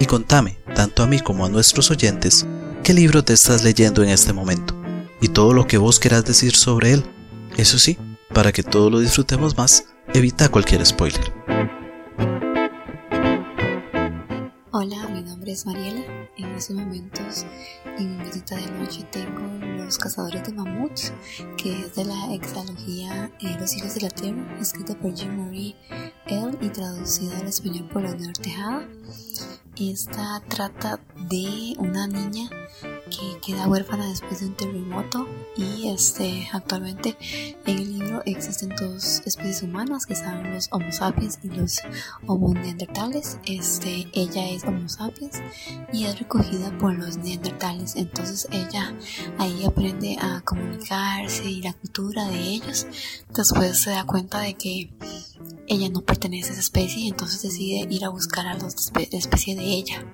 y 0.00 0.06
contame, 0.06 0.56
tanto 0.74 1.02
a 1.02 1.06
mí 1.06 1.20
como 1.20 1.44
a 1.44 1.50
nuestros 1.50 1.90
oyentes, 1.90 2.46
qué 2.82 2.94
libro 2.94 3.22
te 3.22 3.34
estás 3.34 3.62
leyendo 3.62 4.02
en 4.02 4.08
este 4.08 4.32
momento 4.32 4.74
y 5.20 5.28
todo 5.28 5.52
lo 5.52 5.66
que 5.66 5.76
vos 5.76 6.00
querás 6.00 6.24
decir 6.24 6.56
sobre 6.56 6.94
él. 6.94 7.04
Eso 7.58 7.78
sí, 7.78 7.98
para 8.32 8.52
que 8.52 8.62
todos 8.62 8.90
lo 8.90 9.00
disfrutemos 9.00 9.58
más, 9.58 9.84
evita 10.14 10.48
cualquier 10.48 10.86
spoiler. 10.86 11.30
Hola, 14.72 14.99
nombre 15.50 15.52
es 15.52 15.66
Mariela. 15.66 16.28
En 16.36 16.54
estos 16.54 16.76
momentos 16.76 17.46
en 17.98 18.18
mi 18.18 18.24
visita 18.24 18.56
de 18.56 18.70
noche 18.72 19.02
tengo 19.10 19.40
Los 19.84 19.98
Cazadores 19.98 20.44
de 20.44 20.52
Mamuts, 20.52 21.12
que 21.56 21.72
es 21.80 21.94
de 21.94 22.04
la 22.04 22.34
exalogía 22.34 23.30
eh, 23.40 23.56
Los 23.58 23.76
Hijos 23.76 23.94
de 23.94 24.02
la 24.02 24.10
Tierra, 24.10 24.58
escrita 24.60 24.94
por 24.94 25.12
Jean 25.14 25.36
Marie 25.36 25.74
L 26.26 26.56
y 26.60 26.68
traducida 26.68 27.38
al 27.38 27.48
español 27.48 27.88
por 27.88 28.02
Leonor 28.02 28.32
Tejada. 28.34 28.88
Esta 29.76 30.42
trata 30.48 31.00
de 31.28 31.74
una 31.78 32.06
niña 32.06 32.50
que 33.10 33.40
queda 33.44 33.66
huérfana 33.66 34.08
después 34.08 34.40
de 34.40 34.46
un 34.46 34.54
terremoto 34.54 35.26
y 35.56 35.88
este 35.88 36.48
actualmente 36.52 37.16
en 37.66 37.78
el 37.78 37.98
libro 37.98 38.22
existen 38.24 38.70
dos 38.80 39.22
especies 39.24 39.62
humanas 39.62 40.06
que 40.06 40.14
son 40.14 40.52
los 40.52 40.68
Homo 40.70 40.92
sapiens 40.92 41.38
y 41.42 41.48
los 41.48 41.80
Homo 42.26 42.54
neandertales. 42.54 43.38
Este, 43.44 44.08
ella 44.12 44.48
es 44.50 44.64
Homo 44.64 44.88
sapiens 44.88 45.42
y 45.92 46.04
es 46.04 46.18
recogida 46.18 46.76
por 46.78 46.94
los 46.96 47.16
neandertales. 47.16 47.96
Entonces 47.96 48.48
ella 48.52 48.94
ahí 49.38 49.64
aprende 49.64 50.16
a 50.20 50.40
comunicarse 50.42 51.50
y 51.50 51.62
la 51.62 51.72
cultura 51.72 52.28
de 52.28 52.38
ellos. 52.38 52.86
Después 53.34 53.80
se 53.80 53.90
da 53.90 54.04
cuenta 54.04 54.40
de 54.40 54.54
que 54.54 54.90
ella 55.66 55.88
no 55.88 56.02
pertenece 56.02 56.50
a 56.50 56.52
esa 56.52 56.60
especie 56.60 57.08
entonces 57.08 57.42
decide 57.42 57.86
ir 57.90 58.04
a 58.04 58.08
buscar 58.08 58.46
a 58.46 58.54
los 58.54 58.92
de 58.92 59.08
especie 59.12 59.54
de 59.60 59.66
ella. 59.66 60.04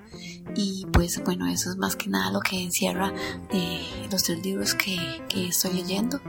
Y 0.54 0.86
pues 0.92 1.22
bueno, 1.24 1.46
eso 1.46 1.70
es 1.70 1.76
más 1.76 1.96
que 1.96 2.08
nada 2.08 2.30
lo 2.30 2.40
que 2.40 2.62
encierra 2.62 3.12
eh, 3.50 3.80
los 4.10 4.22
tres 4.22 4.44
libros 4.44 4.74
que, 4.74 4.96
estoy 5.34 5.74
leyendo, 5.74 6.20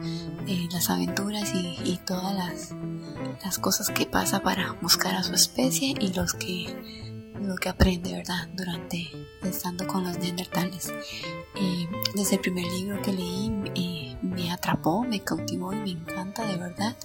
eh, 0.48 0.68
las 0.72 0.90
aventuras 0.90 1.52
y, 1.54 2.00
todas 2.06 2.36
las, 2.36 2.76
las, 3.44 3.60
cosas 3.60 3.90
que 3.90 4.06
pasa 4.06 4.42
para 4.42 4.74
buscar 4.82 5.16
a 5.16 5.24
su 5.24 5.34
especie 5.34 5.96
y 6.00 6.14
los 6.14 6.34
que 6.34 6.76
lo 7.42 7.56
que 7.56 7.70
aprende, 7.70 8.14
¿verdad? 8.14 8.50
Durante 8.54 9.10
estando 9.44 9.86
con 9.88 10.04
los 10.04 10.18
neandertales. 10.18 10.92
Eh, 11.56 11.88
desde 12.16 12.36
el 12.36 12.42
primer 12.42 12.66
libro 12.66 13.02
que 13.02 13.14
leí 13.14 13.50
me 14.22 14.52
atrapó, 14.52 15.04
me 15.04 15.22
cautivó 15.22 15.74
y 15.74 15.78
me 15.78 15.92
encanta 15.92 16.46
de 16.46 16.58
verdad. 16.58 16.96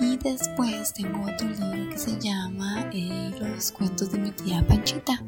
Y 0.00 0.16
después 0.16 0.92
tengo 0.94 1.22
otro 1.22 1.48
libro 1.48 1.90
que 1.90 1.98
se 1.98 2.18
llama 2.18 2.88
eh, 2.92 3.32
Los 3.38 3.72
cuentos 3.72 4.10
de 4.12 4.18
mi 4.18 4.30
tía 4.30 4.66
Panchita, 4.66 5.22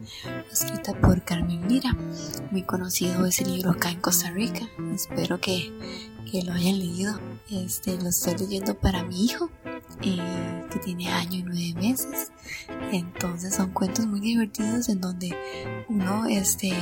escrita 0.50 0.92
por 0.94 1.22
Carmen 1.22 1.66
Mira. 1.66 1.94
Muy 2.50 2.62
conocido 2.62 3.26
ese 3.26 3.44
libro 3.44 3.70
acá 3.70 3.90
en 3.90 4.00
Costa 4.00 4.30
Rica. 4.30 4.68
Espero 4.94 5.40
que, 5.40 5.72
que 6.30 6.42
lo 6.42 6.52
hayan 6.52 6.78
leído. 6.78 7.18
Este, 7.50 7.98
lo 7.98 8.08
estoy 8.08 8.36
leyendo 8.38 8.78
para 8.78 9.02
mi 9.02 9.24
hijo. 9.24 9.50
Eh, 10.00 10.64
que 10.70 10.78
tiene 10.78 11.08
año 11.12 11.38
y 11.38 11.42
nueve 11.42 11.74
meses 11.76 12.32
entonces 12.92 13.54
son 13.54 13.70
cuentos 13.70 14.06
muy 14.06 14.20
divertidos 14.20 14.88
en 14.88 15.00
donde 15.00 15.36
uno 15.88 16.26
este 16.26 16.72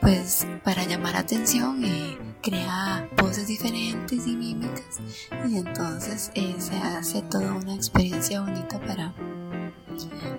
pues 0.00 0.46
para 0.64 0.84
llamar 0.84 1.16
atención 1.16 1.84
eh, 1.84 2.16
crea 2.46 3.08
voces 3.16 3.48
diferentes 3.48 4.24
y 4.24 4.36
mímicas 4.36 5.00
y 5.48 5.56
entonces 5.56 6.30
eh, 6.36 6.54
se 6.58 6.76
hace 6.76 7.22
toda 7.22 7.52
una 7.52 7.74
experiencia 7.74 8.40
bonita 8.40 8.78
para 8.78 9.12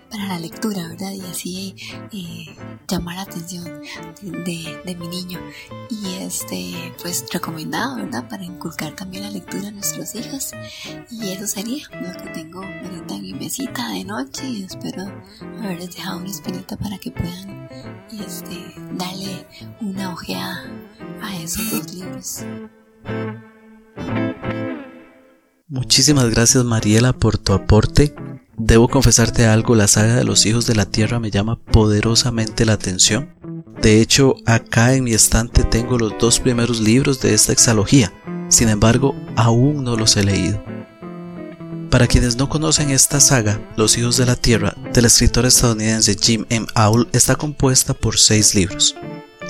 para 0.09 0.27
la 0.27 0.39
lectura, 0.39 0.87
¿verdad? 0.87 1.11
Y 1.11 1.21
así 1.21 1.75
eh, 2.11 2.55
llamar 2.87 3.15
la 3.15 3.21
atención 3.23 3.65
de, 4.21 4.81
de, 4.85 4.95
mi 4.95 5.07
niño. 5.07 5.39
Y 5.89 6.15
este, 6.21 6.93
pues 7.01 7.25
recomendado, 7.31 7.97
¿verdad? 7.97 8.27
Para 8.27 8.43
inculcar 8.43 8.95
también 8.95 9.23
la 9.23 9.31
lectura 9.31 9.67
a 9.67 9.71
nuestros 9.71 10.15
hijos. 10.15 10.51
Y 11.11 11.29
eso 11.29 11.47
sería 11.47 11.83
lo 12.01 12.23
que 12.23 12.29
tengo 12.31 12.61
ahorita 12.61 13.15
en 13.15 13.21
mi 13.21 13.33
mesita 13.33 13.89
de 13.89 14.03
noche. 14.03 14.47
Y 14.47 14.63
espero 14.63 15.03
haberles 15.59 15.95
dejado 15.95 16.19
una 16.19 16.29
espinita 16.29 16.77
para 16.77 16.97
que 16.97 17.11
puedan 17.11 17.69
este, 18.11 18.73
darle 18.93 19.45
una 19.81 20.13
ojeada 20.13 20.63
a 21.21 21.35
esos 21.37 21.71
dos 21.71 21.93
libros. 21.93 22.43
Muchísimas 25.69 26.29
gracias 26.29 26.63
Mariela 26.63 27.13
por 27.13 27.37
tu 27.37 27.53
aporte. 27.53 28.15
Debo 28.59 28.87
confesarte 28.87 29.45
algo, 29.45 29.75
la 29.75 29.87
saga 29.87 30.15
de 30.15 30.23
los 30.23 30.47
hijos 30.47 30.65
de 30.65 30.73
la 30.73 30.85
tierra 30.85 31.19
me 31.19 31.29
llama 31.29 31.59
poderosamente 31.59 32.65
la 32.65 32.73
atención. 32.73 33.35
De 33.79 34.01
hecho, 34.01 34.35
acá 34.47 34.95
en 34.95 35.03
mi 35.03 35.13
estante 35.13 35.63
tengo 35.63 35.99
los 35.99 36.17
dos 36.17 36.39
primeros 36.39 36.79
libros 36.79 37.21
de 37.21 37.35
esta 37.35 37.51
exalogía, 37.53 38.11
sin 38.49 38.69
embargo, 38.69 39.15
aún 39.35 39.83
no 39.83 39.95
los 39.95 40.17
he 40.17 40.23
leído. 40.23 40.63
Para 41.91 42.07
quienes 42.07 42.35
no 42.35 42.49
conocen 42.49 42.89
esta 42.89 43.19
saga, 43.19 43.61
Los 43.77 43.95
Hijos 43.95 44.17
de 44.17 44.25
la 44.25 44.35
Tierra, 44.35 44.75
del 44.91 45.05
escritor 45.05 45.45
estadounidense 45.45 46.17
Jim 46.19 46.45
M. 46.49 46.65
Aul, 46.73 47.07
está 47.13 47.35
compuesta 47.35 47.93
por 47.93 48.17
seis 48.17 48.55
libros. 48.55 48.95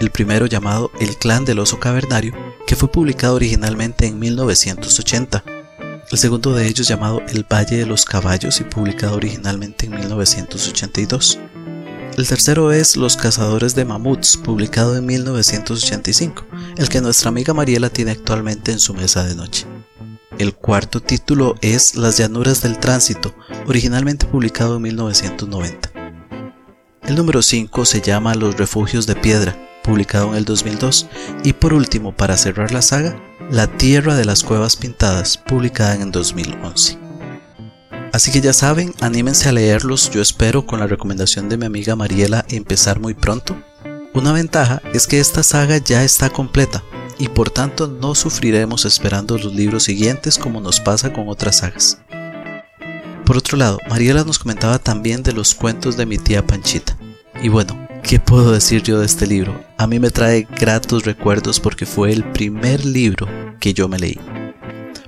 El 0.02 0.12
primero 0.12 0.48
llamado 0.48 0.92
El 1.00 1.16
Clan 1.16 1.46
del 1.46 1.60
Oso 1.60 1.80
Cavernario, 1.80 2.34
que 2.68 2.76
fue 2.76 2.92
publicado 2.92 3.36
originalmente 3.36 4.06
en 4.06 4.20
1980 4.20 5.46
el 6.10 6.18
segundo 6.18 6.54
de 6.54 6.68
ellos 6.68 6.88
llamado 6.88 7.22
El 7.28 7.44
Valle 7.44 7.78
de 7.78 7.86
los 7.86 8.06
Caballos 8.06 8.62
y 8.62 8.64
publicado 8.64 9.18
originalmente 9.18 9.88
en 9.88 9.96
1982. 9.96 11.40
El 12.16 12.28
tercero 12.28 12.72
es 12.72 12.96
Los 12.96 13.18
Cazadores 13.18 13.76
de 13.76 13.86
Mamuts, 13.86 14.38
publicado 14.38 14.96
en 14.96 15.06
1985, 15.06 16.46
el 16.78 16.90
que 16.90 17.02
nuestra 17.02 17.30
amiga 17.30 17.54
Mariela 17.54 17.90
tiene 17.90 18.12
actualmente 18.12 18.72
en 18.72 18.80
su 18.80 18.94
mesa 18.94 19.24
de 19.26 19.36
noche. 19.36 19.66
El 20.40 20.54
cuarto 20.54 21.02
título 21.02 21.56
es 21.62 21.96
Las 21.96 22.18
Llanuras 22.18 22.62
del 22.62 22.80
Tránsito, 22.80 23.36
originalmente 23.68 24.26
publicado 24.26 24.78
en 24.78 24.84
1990. 24.84 25.92
El 27.04 27.16
número 27.16 27.42
5 27.42 27.86
se 27.86 28.02
llama 28.02 28.34
Los 28.34 28.58
Refugios 28.58 29.08
de 29.08 29.16
Piedra, 29.16 29.66
publicado 29.88 30.29
en 30.32 30.36
el 30.36 30.46
2002. 30.46 31.08
Y 31.44 31.53
por 31.53 31.74
último, 31.74 32.12
para 32.12 32.38
cerrar 32.38 32.72
la 32.72 32.82
saga, 32.82 33.20
La 33.50 33.67
Tierra 33.67 34.15
de 34.15 34.25
las 34.25 34.44
Cuevas 34.44 34.75
Pintadas, 34.75 35.38
publicada 35.38 35.96
en 35.96 36.01
el 36.01 36.12
2011. 36.12 37.00
Así 38.12 38.32
que 38.32 38.41
ya 38.41 38.53
saben, 38.53 38.94
anímense 39.00 39.48
a 39.48 39.53
leerlos, 39.53 40.10
yo 40.10 40.22
espero 40.22 40.65
con 40.65 40.79
la 40.79 40.88
recomendación 40.88 41.50
de 41.50 41.58
mi 41.58 41.65
amiga 41.65 41.96
Mariela 41.96 42.46
empezar 42.50 43.00
muy 43.00 43.13
pronto. 43.13 43.58
Una 44.13 44.34
ventaja 44.34 44.82
es 44.94 45.08
que 45.08 45.20
esta 45.20 45.44
saga 45.44 45.77
ya 45.77 46.03
está 46.03 46.29
completa 46.29 46.84
y 47.20 47.29
por 47.29 47.50
tanto 47.50 47.88
no 47.88 48.15
sufriremos 48.15 48.86
esperando 48.86 49.38
los 49.38 49.53
libros 49.53 49.84
siguientes 49.84 50.38
como 50.38 50.62
nos 50.62 50.79
pasa 50.79 51.13
con 51.13 51.29
otras 51.29 51.58
sagas. 51.58 52.00
Por 53.25 53.38
otro 53.38 53.58
lado, 53.58 53.79
Mariela 53.89 54.24
nos 54.24 54.39
comentaba 54.39 54.79
también 54.79 55.22
de 55.22 55.34
los 55.34 55.53
cuentos 55.53 55.98
de 55.98 56.06
mi 56.06 56.17
tía 56.17 56.46
Panchita. 56.46 56.98
Y 57.44 57.50
bueno, 57.50 57.87
¿Qué 58.04 58.20
puedo 58.20 58.51
decir 58.51 58.84
yo 58.84 59.00
de 59.00 59.06
este 59.06 59.27
libro? 59.27 59.62
A 59.77 59.86
mí 59.86 60.00
me 60.00 60.12
trae 60.12 60.48
gratos 60.60 61.04
recuerdos 61.06 61.60
porque 61.60 61.86
fue 61.86 62.12
el 62.12 62.24
primer 62.32 62.86
libro 62.86 63.27
que 63.60 63.74
yo 63.74 63.88
me 63.88 64.00
leí. 64.00 64.20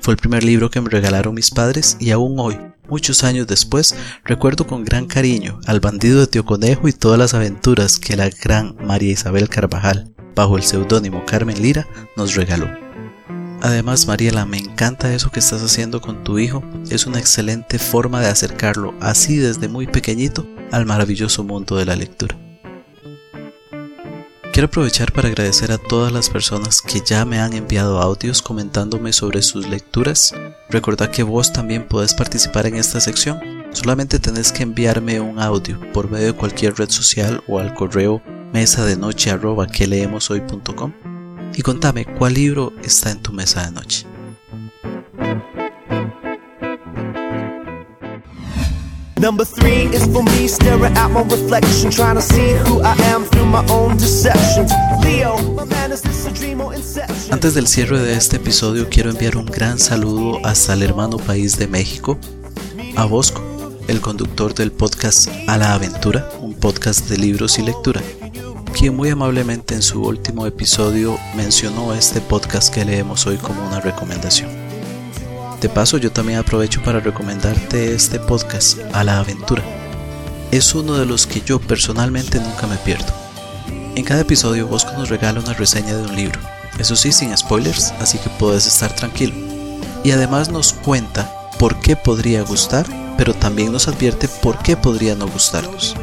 Fue 0.01 0.13
el 0.13 0.17
primer 0.17 0.43
libro 0.43 0.69
que 0.69 0.81
me 0.81 0.89
regalaron 0.89 1.34
mis 1.34 1.51
padres 1.51 1.96
y 2.00 2.12
aún 2.12 2.39
hoy, 2.39 2.58
muchos 2.89 3.24
años 3.24 3.48
después, 3.48 3.96
recuerdo 4.25 4.67
con 4.67 4.84
gran 4.84 5.05
cariño 5.05 5.60
al 5.65 5.79
bandido 5.79 6.19
de 6.19 6.27
Tío 6.27 6.46
Conejo 6.46 6.88
y 6.88 6.93
todas 6.93 7.17
las 7.17 7.34
aventuras 7.34 8.00
que 8.00 8.17
la 8.17 8.29
gran 8.29 8.75
María 8.81 9.12
Isabel 9.12 9.48
Carvajal, 9.48 10.13
bajo 10.36 10.58
el 10.58 10.63
seudónimo 10.63 11.24
Carmen 11.25 11.62
Lira, 11.62 11.88
nos 12.17 12.36
regaló. 12.36 12.67
Además, 13.62 14.08
Mariela, 14.08 14.46
me 14.46 14.58
encanta 14.58 15.13
eso 15.13 15.31
que 15.31 15.39
estás 15.39 15.62
haciendo 15.62 16.01
con 16.01 16.24
tu 16.24 16.39
hijo. 16.39 16.63
Es 16.89 17.05
una 17.05 17.19
excelente 17.19 17.77
forma 17.77 18.22
de 18.22 18.27
acercarlo 18.27 18.93
así 19.01 19.38
desde 19.38 19.67
muy 19.67 19.86
pequeñito 19.86 20.48
al 20.72 20.86
maravilloso 20.86 21.43
mundo 21.43 21.75
de 21.75 21.86
la 21.86 21.96
lectura. 21.96 22.38
Quiero 24.59 24.67
aprovechar 24.67 25.13
para 25.13 25.29
agradecer 25.29 25.72
a 25.72 25.77
todas 25.77 26.11
las 26.11 26.29
personas 26.29 26.81
que 26.81 27.00
ya 27.00 27.24
me 27.24 27.39
han 27.39 27.53
enviado 27.53 28.01
audios 28.01 28.41
comentándome 28.41 29.13
sobre 29.13 29.41
sus 29.41 29.69
lecturas. 29.69 30.35
Recordad 30.69 31.11
que 31.11 31.24
vos 31.24 31.53
también 31.53 31.87
podés 31.87 32.13
participar 32.13 32.65
en 32.65 32.75
esta 32.75 33.00
sección. 33.00 33.39
Solamente 33.72 34.19
tenés 34.19 34.51
que 34.51 34.63
enviarme 34.63 35.22
un 35.22 35.39
audio 35.39 35.79
por 35.93 36.11
medio 36.11 36.25
de 36.25 36.33
cualquier 36.33 36.75
red 36.75 36.89
social 36.89 37.41
o 37.48 37.59
al 37.59 37.74
correo 37.74 38.22
mesa 38.51 38.83
de 38.83 38.98
noche 38.98 39.31
y 41.55 41.61
contame 41.61 42.05
cuál 42.17 42.33
libro 42.33 42.74
está 42.83 43.11
en 43.11 43.22
tu 43.22 43.31
mesa 43.31 43.65
de 43.65 43.72
noche. 43.72 44.05
Number 49.20 49.44
three 49.44 49.94
is 49.94 50.05
for 50.08 50.24
me 50.24 50.48
staring 50.48 50.96
at 50.96 51.10
my 51.10 51.24
reflection, 51.24 51.92
trying 51.92 52.16
to 52.16 52.22
see 52.22 52.53
who 52.64 52.82
I 52.82 52.96
am 53.12 53.25
through 53.25 53.48
my 53.48 53.66
own 53.70 53.98
deception. 53.98 54.66
Leo, 55.03 55.38
my 55.55 55.66
man, 55.66 55.92
is 55.92 56.01
this 56.01 56.25
dream 56.40 56.62
or 56.62 56.74
inception? 56.74 57.34
Antes 57.34 57.53
del 57.53 57.68
cierre 57.68 58.00
de 58.00 58.14
este 58.14 58.38
episodio, 58.38 58.88
quiero 58.90 59.10
enviar 59.10 59.36
un 59.36 59.46
gran 59.46 59.77
saludo 59.77 60.40
hasta 60.46 60.72
el 60.72 60.84
hermano 60.84 61.18
país 61.18 61.58
de 61.58 61.68
México, 61.68 62.18
a 62.96 63.03
Bosco, 63.03 63.44
el 63.90 64.00
conductor 64.00 64.53
del 64.53 64.72
podcast 64.72 65.27
A 65.48 65.58
la 65.58 65.74
Aventura, 65.74 66.29
un 66.40 66.53
podcast 66.53 67.10
de 67.10 67.18
libros 67.18 67.60
y 67.60 67.64
lectura, 67.64 68.01
quien 68.74 68.96
muy 68.96 69.10
amablemente 69.10 69.75
en 69.75 69.82
su 69.82 70.01
último 70.01 70.46
episodio 70.46 71.20
mencionó 71.36 71.94
este 71.94 72.22
podcast 72.22 72.74
que 72.74 72.86
leemos 72.86 73.27
hoy 73.27 73.36
como 73.36 73.68
una 73.68 73.82
recomendación. 73.82 74.69
De 75.61 75.67
paso, 75.67 75.98
yo 75.98 76.09
también 76.09 76.39
aprovecho 76.39 76.81
para 76.81 77.01
recomendarte 77.01 77.93
este 77.93 78.17
podcast, 78.17 78.79
A 78.93 79.03
la 79.03 79.19
Aventura. 79.19 79.61
Es 80.51 80.74
uno 80.74 80.98
de 80.98 81.05
los 81.05 81.27
que 81.27 81.41
yo 81.41 81.59
personalmente 81.59 82.39
nunca 82.39 82.65
me 82.65 82.77
pierdo. 82.77 83.13
En 83.95 84.05
cada 84.05 84.22
episodio 84.22 84.67
Bosco 84.67 84.93
nos 84.93 85.09
regala 85.09 85.41
una 85.41 85.53
reseña 85.53 85.93
de 85.93 86.03
un 86.03 86.15
libro, 86.15 86.39
eso 86.77 86.95
sí 86.95 87.11
sin 87.11 87.37
spoilers, 87.37 87.91
así 88.00 88.17
que 88.19 88.29
puedes 88.29 88.67
estar 88.67 88.95
tranquilo. 88.95 89.35
Y 90.05 90.11
además 90.11 90.50
nos 90.50 90.72
cuenta 90.72 91.29
por 91.59 91.81
qué 91.81 91.98
podría 91.98 92.41
gustar, 92.43 92.85
pero 93.17 93.33
también 93.33 93.74
nos 93.74 93.89
advierte 93.89 94.29
por 94.29 94.59
qué 94.59 94.77
podría 94.77 95.15
no 95.15 95.27
gustarnos. 95.27 95.93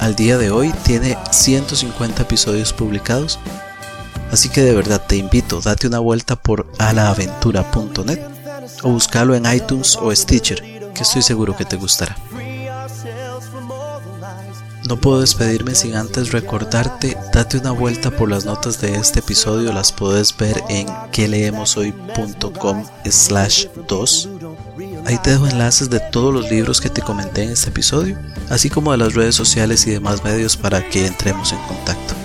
Al 0.00 0.16
día 0.16 0.38
de 0.38 0.50
hoy 0.50 0.72
tiene 0.84 1.18
150 1.30 2.22
episodios 2.22 2.72
publicados 2.72 3.38
Así 4.32 4.48
que 4.48 4.62
de 4.62 4.74
verdad 4.74 5.04
te 5.06 5.16
invito, 5.16 5.60
date 5.60 5.86
una 5.86 5.98
vuelta 5.98 6.36
por 6.36 6.66
alaaventura.net 6.78 8.18
o 8.82 8.88
búscalo 8.88 9.34
en 9.34 9.44
iTunes 9.44 9.96
o 10.00 10.14
Stitcher, 10.14 10.62
que 10.94 11.02
estoy 11.02 11.20
seguro 11.20 11.54
que 11.54 11.66
te 11.66 11.76
gustará. 11.76 12.16
No 14.88 14.96
puedo 14.96 15.20
despedirme 15.20 15.74
sin 15.74 15.94
antes 15.94 16.32
recordarte, 16.32 17.16
date 17.32 17.58
una 17.58 17.72
vuelta 17.72 18.10
por 18.10 18.30
las 18.30 18.46
notas 18.46 18.80
de 18.80 18.96
este 18.96 19.20
episodio, 19.20 19.72
las 19.72 19.92
puedes 19.92 20.36
ver 20.36 20.62
en 20.70 20.88
queleemoshoy.com 21.12 22.84
slash 23.04 23.66
2. 23.86 24.28
Ahí 25.04 25.18
te 25.22 25.30
dejo 25.30 25.46
enlaces 25.46 25.90
de 25.90 26.00
todos 26.00 26.32
los 26.32 26.50
libros 26.50 26.80
que 26.80 26.88
te 26.88 27.02
comenté 27.02 27.44
en 27.44 27.50
este 27.50 27.68
episodio, 27.68 28.18
así 28.48 28.70
como 28.70 28.92
de 28.92 28.98
las 28.98 29.14
redes 29.14 29.34
sociales 29.34 29.86
y 29.86 29.90
demás 29.90 30.24
medios 30.24 30.56
para 30.56 30.88
que 30.88 31.06
entremos 31.06 31.52
en 31.52 31.58
contacto. 31.68 32.21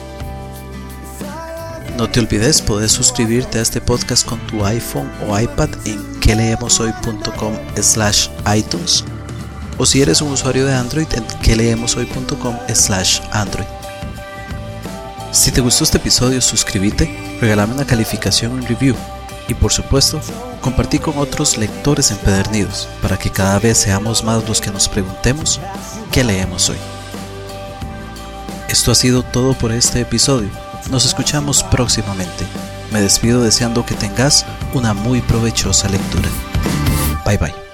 No 1.98 2.08
te 2.08 2.20
olvides, 2.20 2.62
puedes 2.62 2.92
suscribirte 2.92 3.58
a 3.58 3.64
este 3.64 3.82
podcast 3.82 4.24
con 4.24 4.40
tu 4.46 4.64
iPhone 4.64 5.10
o 5.28 5.38
iPad 5.38 5.70
en 5.86 6.20
queleemoshoy.com 6.20 7.54
slash 7.82 8.28
iTunes 8.56 9.04
o 9.80 9.86
si 9.86 10.04
eres 10.04 10.22
un 10.22 10.32
usuario 10.32 10.68
de 10.68 10.76
Android 10.76 11.08
en 11.16 11.26
queleemoshoy.com 11.42 12.56
slash 12.72 13.20
Android. 13.32 13.66
Si 15.32 15.52
te 15.52 15.60
gustó 15.60 15.86
este 15.86 15.98
episodio, 15.98 16.40
suscríbete, 16.40 17.10
regálame 17.42 17.74
una 17.74 17.88
calificación 17.88 18.60
en 18.60 18.68
review 18.68 18.96
y 19.48 19.56
por 19.56 19.74
supuesto, 19.74 20.22
compartí 20.62 21.00
con 21.00 21.18
otros 21.18 21.58
lectores 21.58 22.12
empedernidos 22.12 22.88
para 23.02 23.18
que 23.18 23.32
cada 23.32 23.58
vez 23.58 23.76
seamos 23.76 24.24
más 24.24 24.48
los 24.48 24.62
que 24.62 24.70
nos 24.70 24.88
preguntemos 24.88 25.60
qué 26.12 26.24
leemos 26.24 26.70
hoy. 26.70 26.78
Esto 28.70 28.92
ha 28.92 28.96
sido 28.96 29.24
todo 29.24 29.56
por 29.56 29.72
este 29.72 30.02
episodio 30.02 30.67
nos 30.90 31.06
escuchamos 31.06 31.64
próximamente. 31.64 32.46
Me 32.92 33.02
despido 33.02 33.42
deseando 33.42 33.86
que 33.86 33.96
tengas 33.96 34.46
una 34.74 34.94
muy 34.94 35.22
provechosa 35.22 35.90
lectura. 35.90 36.30
Bye 37.26 37.38
bye. 37.38 37.67